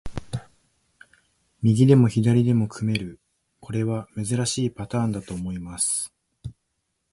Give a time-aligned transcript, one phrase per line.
[1.61, 3.19] 右でも左でも組める、
[3.59, 6.11] これは珍しいパターンだと思います。